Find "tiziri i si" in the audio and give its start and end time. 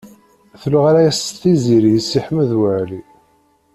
1.41-2.19